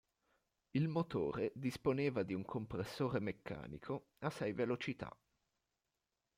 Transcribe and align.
Il 0.71 0.87
motore 0.87 1.51
disponeva 1.53 2.23
di 2.23 2.33
un 2.33 2.43
compressore 2.43 3.19
meccanico 3.19 4.13
a 4.21 4.31
sei 4.31 4.51
velocità. 4.51 5.15